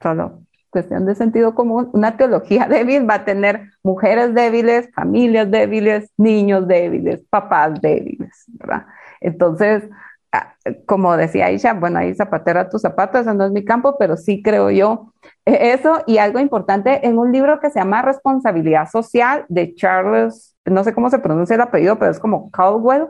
[0.02, 6.10] solo cuestión de sentido común, una teología débil va a tener mujeres débiles, familias débiles,
[6.16, 8.86] niños débiles, papás débiles, ¿verdad?
[9.20, 9.84] Entonces,
[10.32, 10.54] Ah,
[10.86, 14.42] como decía Aisha, bueno, ahí zapatera tus zapatos, eso no es mi campo, pero sí
[14.42, 15.12] creo yo
[15.44, 16.02] e-, eso.
[16.06, 20.92] Y algo importante en un libro que se llama Responsabilidad Social de Charles, no sé
[20.92, 23.08] cómo se pronuncia el apellido, pero es como Caldwell.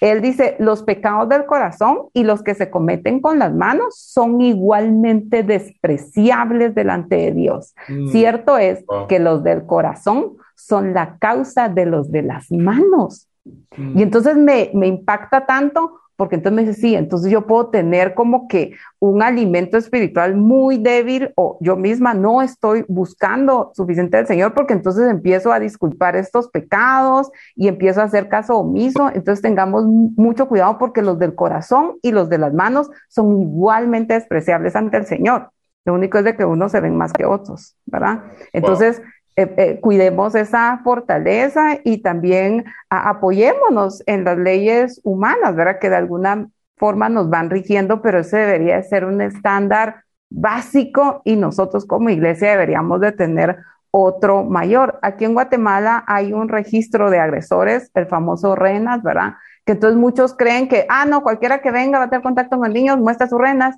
[0.00, 4.40] Él dice, los pecados del corazón y los que se cometen con las manos son
[4.40, 7.74] igualmente despreciables delante de Dios.
[7.88, 8.08] Mm.
[8.08, 13.28] Cierto es que los del corazón son la causa de los de las manos.
[13.76, 13.98] Mm.
[13.98, 18.14] Y entonces me, me impacta tanto porque entonces me dice, sí, entonces yo puedo tener
[18.14, 24.26] como que un alimento espiritual muy débil o yo misma no estoy buscando suficiente del
[24.26, 29.12] Señor porque entonces empiezo a disculpar estos pecados y empiezo a hacer caso omiso.
[29.14, 34.14] Entonces tengamos mucho cuidado porque los del corazón y los de las manos son igualmente
[34.14, 35.52] despreciables ante el Señor.
[35.84, 38.24] Lo único es de que unos se ven más que otros, ¿verdad?
[38.52, 39.00] Entonces,
[39.38, 45.78] eh, eh, cuidemos esa fortaleza y también apoyémonos en las leyes humanas, ¿verdad?
[45.78, 51.36] Que de alguna forma nos van rigiendo, pero ese debería ser un estándar básico y
[51.36, 53.58] nosotros como iglesia deberíamos de tener
[53.92, 54.98] otro mayor.
[55.02, 59.34] Aquí en Guatemala hay un registro de agresores, el famoso RENAS, ¿verdad?
[59.64, 62.72] Que entonces muchos creen que, ah, no, cualquiera que venga va a tener contacto con
[62.72, 63.76] niños, muestra sus RENAS.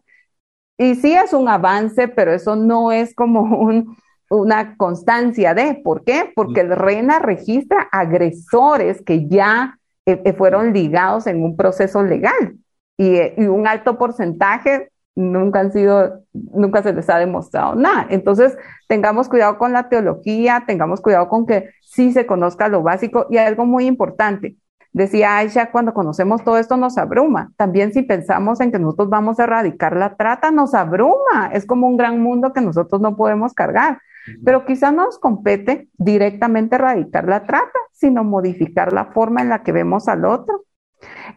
[0.79, 3.95] Y sí es un avance, pero eso no es como un,
[4.31, 6.33] una constancia de, ¿por qué?
[6.35, 12.57] Porque el RENA registra agresores que ya eh, eh, fueron ligados en un proceso legal
[12.97, 18.07] eh, y, un alto porcentaje nunca han sido, nunca se les ha demostrado nada.
[18.09, 23.27] Entonces, tengamos cuidado con la teología, tengamos cuidado con que sí se conozca lo básico
[23.31, 24.57] y algo muy importante.
[24.93, 27.53] Decía Aisha, cuando conocemos todo esto nos abruma.
[27.57, 31.51] También si pensamos en que nosotros vamos a erradicar la trata, nos abruma.
[31.53, 33.99] Es como un gran mundo que nosotros no podemos cargar.
[34.45, 39.63] Pero quizá no nos compete directamente erradicar la trata, sino modificar la forma en la
[39.63, 40.65] que vemos al otro,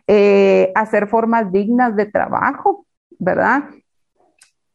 [0.08, 2.86] eh, hacer formas dignas de trabajo,
[3.20, 3.64] ¿verdad?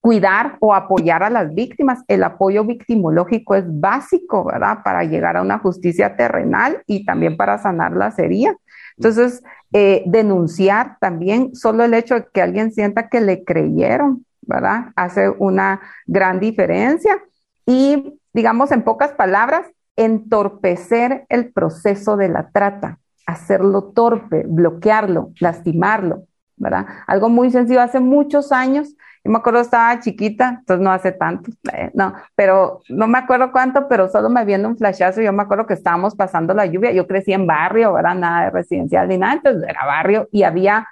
[0.01, 2.03] Cuidar o apoyar a las víctimas.
[2.09, 4.79] El apoyo victimológico es básico, ¿verdad?
[4.85, 8.57] Para llegar a una justicia terrenal y también para sanar las heridas.
[8.97, 9.43] Entonces,
[9.73, 14.87] eh, denunciar también, solo el hecho de que alguien sienta que le creyeron, ¿verdad?
[14.97, 17.23] Hace una gran diferencia
[17.69, 26.25] y, digamos, en pocas palabras, entorpecer el proceso de la trata, hacerlo torpe, bloquearlo, lastimarlo,
[26.57, 26.87] ¿verdad?
[27.07, 31.51] Algo muy sencillo, hace muchos años, yo me acuerdo estaba chiquita, entonces no hace tanto,
[31.75, 35.43] eh, no, pero no me acuerdo cuánto, pero solo me viendo un flashazo, yo me
[35.43, 38.15] acuerdo que estábamos pasando la lluvia, yo crecí en barrio, ¿verdad?
[38.15, 40.87] Nada de residencial ni nada, entonces era barrio y había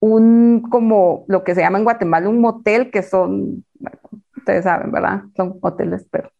[0.00, 3.64] un, como lo que se llama en Guatemala, un motel que son,
[4.46, 5.22] ustedes saben, ¿verdad?
[5.36, 6.30] Son hoteles, pero...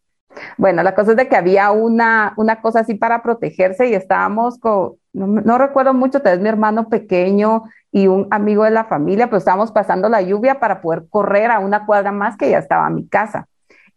[0.57, 4.59] Bueno, la cosa es de que había una, una cosa así para protegerse y estábamos
[4.59, 9.29] con, no, recuerdo mucho, tal vez mi hermano pequeño y un amigo de la familia,
[9.29, 12.89] pues estábamos pasando la lluvia para poder correr a una cuadra más que ya estaba
[12.91, 13.47] mi casa.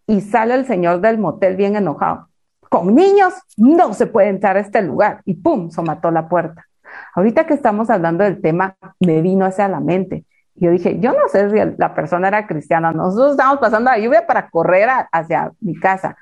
[0.06, 2.28] Y sale el señor del motel bien enojado.
[2.70, 5.20] Con niños no se puede entrar a este lugar.
[5.26, 6.66] Y pum, se mató la puerta.
[7.14, 10.24] Ahorita que estamos hablando del tema, me vino hacia la mente
[10.60, 14.26] yo dije, yo no sé si la persona era cristiana, nosotros estábamos pasando la lluvia
[14.26, 16.16] para correr hacia mi casa,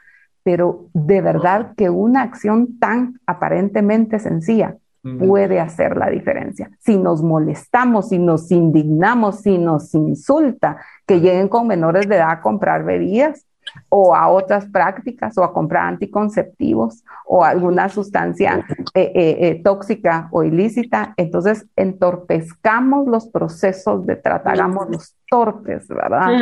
[0.44, 4.76] pero de verdad que una acción tan aparentemente sencilla
[5.18, 6.70] puede hacer la diferencia.
[6.80, 12.30] Si nos molestamos, si nos indignamos, si nos insulta, que lleguen con menores de edad
[12.30, 13.46] a comprar bebidas,
[13.88, 20.28] o a otras prácticas o a comprar anticonceptivos o alguna sustancia eh, eh, eh, tóxica
[20.32, 21.14] o ilícita.
[21.16, 26.40] Entonces entorpezcamos los procesos de tratar, los torpes, ¿verdad?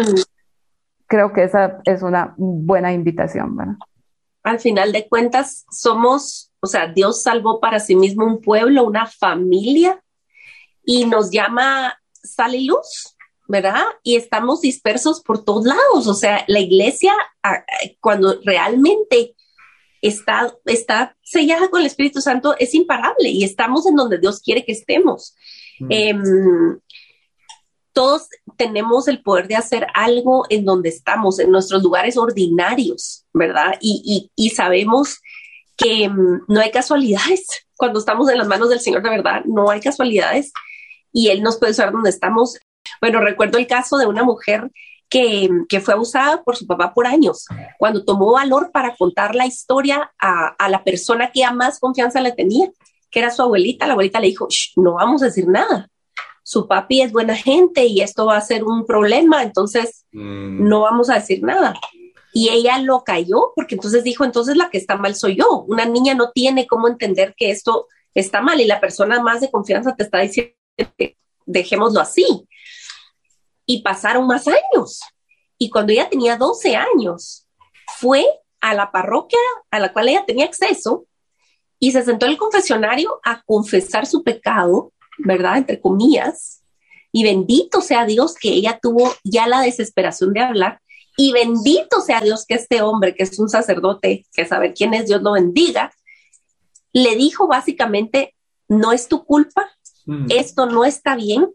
[1.08, 3.74] creo que esa es una buena invitación, ¿verdad?
[4.42, 9.06] Al final de cuentas, somos, o sea, Dios salvó para sí mismo un pueblo, una
[9.06, 10.00] familia,
[10.84, 13.15] y nos llama sal y luz,
[13.48, 13.84] ¿verdad?
[14.02, 16.06] Y estamos dispersos por todos lados.
[16.06, 17.14] O sea, la iglesia,
[18.00, 19.34] cuando realmente
[20.02, 24.64] está, está sellada con el Espíritu Santo, es imparable y estamos en donde Dios quiere
[24.64, 25.34] que estemos.
[25.78, 25.86] Mm.
[25.90, 26.80] Em,
[27.92, 28.28] todos
[28.58, 33.78] tenemos el poder de hacer algo en donde estamos, en nuestros lugares ordinarios, ¿verdad?
[33.80, 35.20] Y, y, sabemos
[35.76, 37.46] que em, no hay casualidades.
[37.74, 40.52] Cuando estamos en las manos del Señor de verdad, no hay casualidades
[41.12, 42.58] y Él nos puede usar donde estamos.
[43.00, 44.70] Bueno, recuerdo el caso de una mujer
[45.08, 47.46] que, fue abusada por su papá por años.
[47.78, 52.32] Cuando tomó valor para contar la historia a, la persona que a más confianza le
[52.32, 52.70] tenía,
[53.10, 55.88] que era su abuelita, la abuelita le dijo, no vamos a decir nada.
[56.42, 60.68] Su papi es buena gente y esto va a ser un problema, entonces mm.
[60.68, 61.74] no vamos a decir nada.
[62.32, 65.64] Y ella lo cayó porque entonces dijo, entonces la que está mal soy yo.
[65.66, 69.50] Una niña no tiene cómo entender que esto está mal y la persona más de
[69.50, 70.52] confianza te está diciendo,
[71.46, 72.46] dejémoslo así
[73.66, 75.00] y pasaron más años.
[75.58, 77.46] Y cuando ella tenía 12 años,
[77.98, 78.24] fue
[78.60, 79.38] a la parroquia
[79.70, 81.06] a la cual ella tenía acceso
[81.78, 85.58] y se sentó en el confesionario a confesar su pecado, ¿verdad?
[85.58, 86.62] Entre comillas.
[87.12, 90.80] Y bendito sea Dios que ella tuvo ya la desesperación de hablar.
[91.16, 95.06] Y bendito sea Dios que este hombre, que es un sacerdote, que saber quién es,
[95.06, 95.92] Dios lo bendiga,
[96.92, 98.34] le dijo básicamente,
[98.68, 99.70] no es tu culpa,
[100.06, 100.26] mm.
[100.30, 101.50] esto no está bien,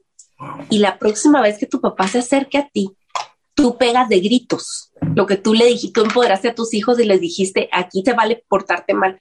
[0.69, 2.89] y la próxima vez que tu papá se acerque a ti,
[3.53, 4.91] tú pegas de gritos.
[5.15, 8.13] Lo que tú le dijiste, tú empoderaste a tus hijos y les dijiste, aquí te
[8.13, 9.19] vale portarte mal.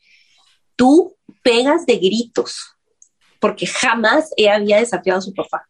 [0.76, 2.76] Tú pegas de gritos,
[3.40, 5.68] porque jamás ella había desafiado a su papá.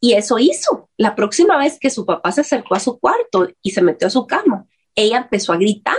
[0.00, 0.90] Y eso hizo.
[0.96, 4.10] La próxima vez que su papá se acercó a su cuarto y se metió a
[4.10, 5.96] su cama, ella empezó a gritar.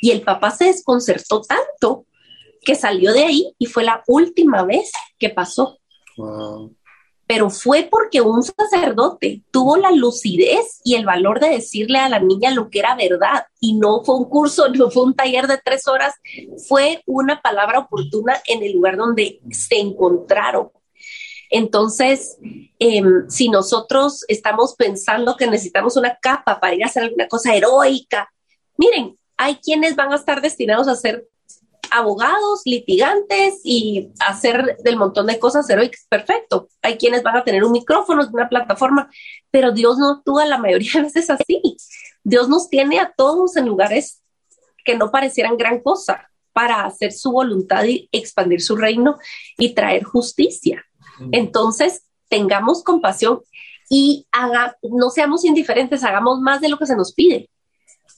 [0.00, 2.06] Y el papá se desconcertó tanto
[2.60, 5.78] que salió de ahí y fue la última vez que pasó.
[6.16, 6.74] Wow
[7.26, 12.20] pero fue porque un sacerdote tuvo la lucidez y el valor de decirle a la
[12.20, 15.58] niña lo que era verdad y no fue un curso, no fue un taller de
[15.62, 16.14] tres horas,
[16.68, 20.70] fue una palabra oportuna en el lugar donde se encontraron.
[21.50, 22.36] Entonces,
[22.78, 27.54] em, si nosotros estamos pensando que necesitamos una capa para ir a hacer alguna cosa
[27.54, 28.28] heroica,
[28.76, 31.26] miren, hay quienes van a estar destinados a hacer
[31.90, 36.68] abogados, litigantes y hacer del montón de cosas heroicas, perfecto.
[36.82, 39.10] Hay quienes van a tener un micrófono, una plataforma,
[39.50, 41.76] pero Dios no actúa la mayoría de veces así.
[42.22, 44.22] Dios nos tiene a todos en lugares
[44.84, 49.18] que no parecieran gran cosa para hacer su voluntad y expandir su reino
[49.58, 50.84] y traer justicia.
[51.32, 53.40] Entonces, tengamos compasión
[53.90, 57.50] y haga, no seamos indiferentes, hagamos más de lo que se nos pide.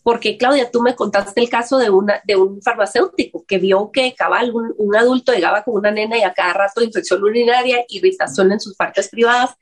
[0.07, 4.15] Porque, Claudia, tú me contaste el caso de, una, de un farmacéutico que vio que
[4.15, 8.61] cabal un, adulto llegaba con una nena y a cada rato infección urinaria, irritación en
[8.61, 9.57] sus partes privadas,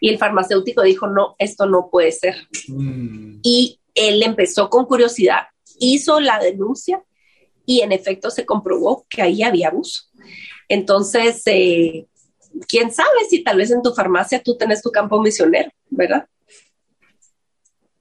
[0.00, 2.34] y el farmacéutico dijo, no, esto no puede ser.
[2.68, 3.40] Mm.
[3.42, 7.04] Y él empezó con curiosidad, hizo la denuncia
[7.66, 10.04] y en efecto se comprobó que ahí había abuso.
[10.70, 12.06] Entonces, eh,
[12.66, 16.26] quién sabe si tal vez en tu farmacia tú tenés tu campo misionero, ¿verdad?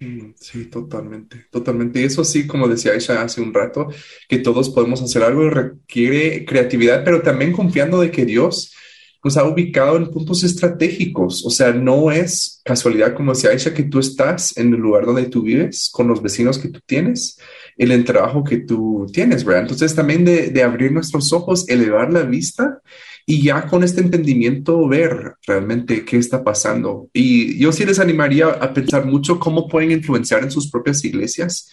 [0.02, 2.00] Mm, sí, totalmente, totalmente.
[2.00, 3.90] Y eso sí, como decía Aisha hace un rato,
[4.30, 8.74] que todos podemos hacer algo requiere creatividad, pero también confiando de que Dios
[9.22, 11.46] nos ha ubicado en puntos estratégicos.
[11.46, 15.26] O sea, no es casualidad, como decía Aisha, que tú estás en el lugar donde
[15.26, 17.38] tú vives, con los vecinos que tú tienes,
[17.78, 19.64] en el trabajo que tú tienes, ¿verdad?
[19.64, 22.82] Entonces también de, de abrir nuestros ojos, elevar la vista
[23.30, 27.12] y ya con este entendimiento ver realmente qué está pasando.
[27.14, 31.70] Y yo sí les animaría a pensar mucho cómo pueden influenciar en sus propias iglesias.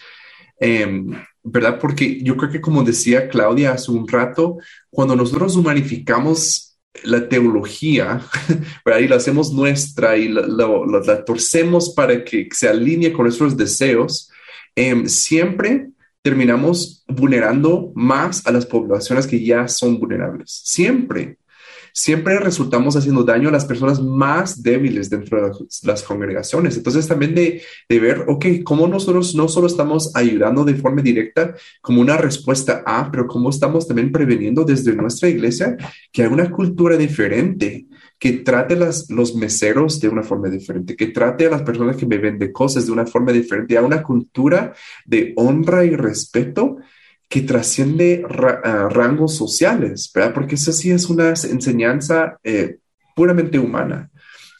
[0.60, 1.10] Em,
[1.42, 1.78] ¿Verdad?
[1.78, 4.58] Porque yo creo que como decía Claudia hace un rato,
[4.90, 8.20] cuando nosotros humanificamos la teología,
[8.84, 9.00] ¿verdad?
[9.00, 14.30] Y la hacemos nuestra y la, torcemos para que se alinee con nuestros deseos,
[14.74, 15.88] em, siempre
[16.20, 20.50] terminamos vulnerando más a las poblaciones que ya son vulnerables.
[20.62, 21.38] Siempre
[21.96, 26.76] siempre resultamos haciendo daño a las personas más débiles dentro de las congregaciones.
[26.76, 32.02] Entonces también de, ver, ok, cómo nosotros no solo estamos ayudando de forma directa como
[32.02, 35.78] una respuesta a, pero cómo estamos también preveniendo desde nuestra iglesia
[36.12, 37.86] que hay una cultura diferente
[38.18, 42.04] que trate las, los meseros de una forma diferente, que trate a las personas que
[42.04, 44.74] me venden cosas de una forma diferente, a una cultura
[45.06, 46.76] de honra y respeto
[47.28, 50.34] que trasciende rangos sociales, ¿verdad?
[50.34, 52.78] Porque eso sí es una enseñanza eh,
[53.14, 54.10] puramente humana.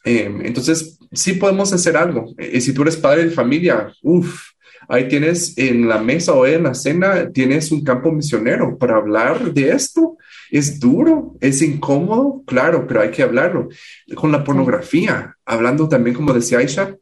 [0.04, 2.34] Em, entonces, sí podemos hacer algo.
[2.38, 4.50] Y si tú eres padre de familia, uff,
[4.88, 9.52] ahí tienes en la mesa o en la cena, tienes un campo misionero para hablar
[9.52, 10.16] de esto.
[10.50, 13.68] Es duro, es incómodo, claro, pero hay que hablarlo.
[14.14, 16.96] Con la pornografía, hablando también, como decía Aisha,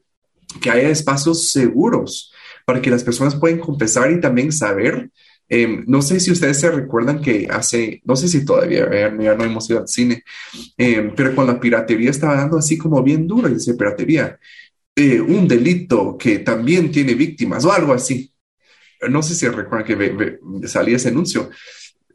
[0.61, 2.33] que haya espacios seguros
[2.65, 5.11] para que las personas puedan confesar y también saber.
[5.49, 9.45] Em, no sé si ustedes se recuerdan que hace, no sé si todavía, ya no
[9.45, 10.25] hemos ido al cine,
[10.77, 14.39] em, pero con la piratería estaba dando así como bien duro, dice piratería,
[14.97, 18.33] eh, un delito que también tiene víctimas o algo así.
[19.11, 21.51] No sé si recuerdan que salía ese anuncio.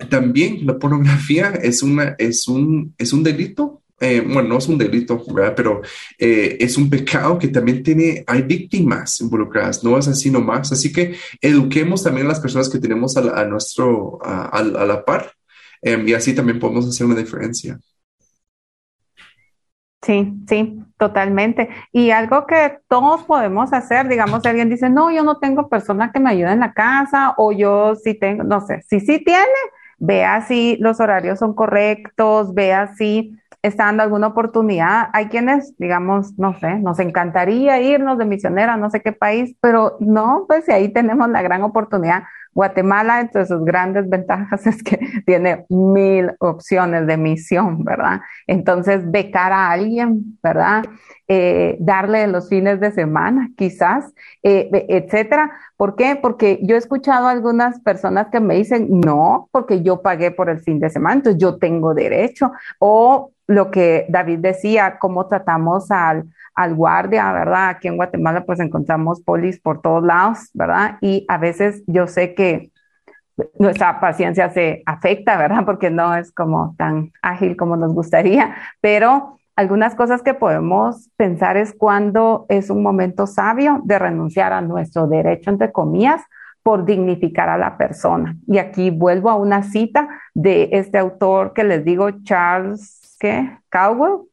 [0.10, 4.78] También la pornografía es, una, es, un, es un delito eh, bueno, no es un
[4.78, 5.54] delito, ¿verdad?
[5.56, 5.82] Pero
[6.18, 10.72] eh, es un pecado que también tiene, hay víctimas involucradas, no es así nomás.
[10.72, 15.32] Así que eduquemos también a las personas que tenemos a, nuestro, a, la par
[15.82, 17.80] em, y así también podemos hacer una diferencia.
[20.02, 21.70] Sí, sí, totalmente.
[21.92, 26.12] Y algo que todos podemos hacer, digamos, si alguien dice, no, yo no tengo persona
[26.14, 29.46] que me ayude en la casa o yo sí tengo, no sé, si sí tiene,
[29.98, 35.10] vea si los horarios son correctos, vea si está dando alguna oportunidad.
[35.14, 39.56] Hay quienes, digamos, no sé, nos encantaría irnos de misionera a no sé qué país,
[39.62, 45.00] pero no, pues ahí tenemos la gran oportunidad Guatemala, entre sus grandes ventajas es que
[45.26, 48.22] tiene mil opciones de misión, ¿verdad?
[48.48, 50.84] Entonces, becar a alguien, ¿verdad?
[51.28, 54.12] Eh, darle los fines de semana, quizás,
[54.44, 55.52] eh, etcétera.
[55.78, 56.18] ¿Por qué?
[56.22, 60.50] Porque yo he escuchado a algunas personas que me dicen, no, porque yo pagué por
[60.50, 62.52] el fin de semana, entonces yo tengo derecho.
[62.80, 66.26] O lo que David decía, cómo tratamos al
[66.60, 67.70] al guardia, ¿verdad?
[67.70, 70.98] Aquí en Guatemala pues encontramos polis por todos lados, ¿verdad?
[71.00, 72.72] Y a veces yo sé que
[73.58, 75.64] nuestra paciencia se afecta, ¿verdad?
[75.66, 81.56] Porque no es como tan ágil como nos gustaría, pero algunas cosas que podemos pensar
[81.56, 86.22] es cuando es un momento sabio de renunciar a nuestro derecho, entre comillas,
[86.62, 88.36] por dignificar a la persona.
[88.48, 93.58] Y aquí vuelvo a una cita de este autor que les digo, Charles, ¿qué?
[93.72, 94.28] Cowell,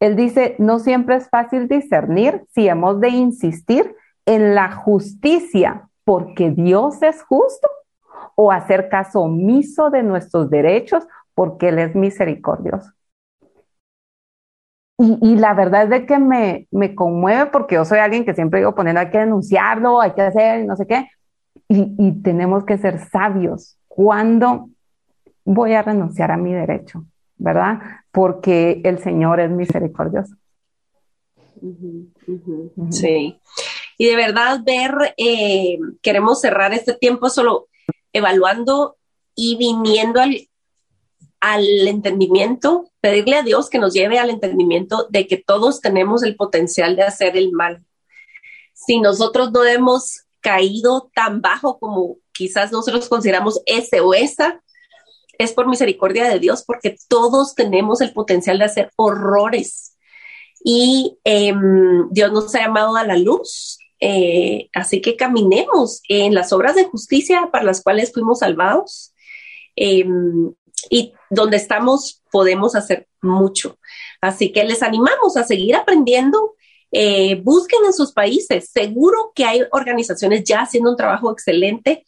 [0.00, 3.94] él dice, no siempre es fácil discernir si hemos de insistir
[4.26, 7.68] en la justicia porque Dios es justo
[8.34, 12.90] o hacer caso omiso de nuestros derechos porque Él es misericordioso.
[14.98, 18.60] Y, la verdad es de que me, me, conmueve porque yo soy alguien que siempre
[18.60, 21.08] digo poniendo hay que denunciarlo, hay que hacer no sé qué.
[21.66, 23.78] Y, y tenemos que ser sabios.
[23.88, 24.68] ¿Cuándo
[25.44, 27.04] voy a renunciar a mi derecho?
[27.42, 27.80] ¿verdad?
[28.12, 30.36] Porque el Señor es misericordioso.
[32.90, 33.38] Sí.
[33.98, 37.68] Y de verdad ver, eh, queremos cerrar este tiempo solo
[38.12, 38.96] evaluando
[39.34, 40.48] y viniendo al,
[41.40, 46.36] al entendimiento, pedirle a Dios que nos lleve al entendimiento de que todos tenemos el
[46.36, 47.84] potencial de hacer el mal.
[48.74, 54.62] Si nosotros no hemos caído tan bajo como quizás nosotros consideramos ese o esa,
[55.38, 59.96] es por misericordia de Dios, porque todos tenemos el potencial de hacer horrores.
[60.64, 66.52] Y em, Dios nos ha llamado a la luz, eh, así que caminemos en las
[66.52, 69.14] obras de justicia para las cuales fuimos salvados.
[69.76, 70.52] Em,
[70.90, 73.78] y donde estamos podemos hacer mucho.
[74.20, 76.54] Así que les animamos a seguir aprendiendo.
[76.90, 78.70] Eh, busquen en sus países.
[78.70, 82.04] Seguro que hay organizaciones ya haciendo un trabajo excelente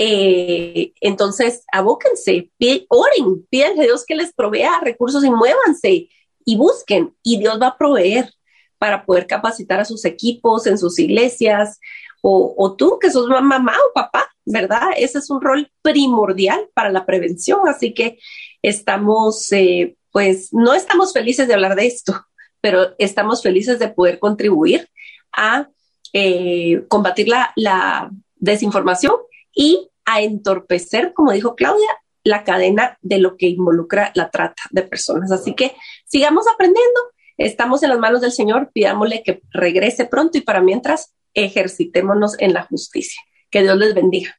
[0.00, 2.52] eh, entonces, abóquense,
[2.88, 6.08] oren, pídanle a Dios que les provea recursos y muévanse
[6.44, 8.32] y busquen y Dios va a proveer
[8.78, 11.80] para poder capacitar a sus equipos en sus iglesias
[12.22, 14.90] o, tú que sos mamá o papá, ¿verdad?
[14.96, 18.18] Ese es un rol primordial para la prevención, así que
[18.62, 22.24] estamos, eh, pues no estamos felices de hablar de esto,
[22.60, 24.88] pero estamos felices de poder contribuir
[25.32, 25.68] a
[26.12, 29.14] eh, combatir la, la desinformación
[29.54, 31.88] y a entorpecer, como dijo Claudia,
[32.24, 35.32] la cadena de lo que involucra la trata de personas.
[35.32, 35.74] Así que
[36.06, 37.00] sigamos aprendiendo,
[37.36, 42.52] estamos en las manos del Señor, pidámosle que regrese pronto y para mientras ejercitémonos en
[42.52, 43.20] la justicia.
[43.50, 44.38] Que Dios les bendiga.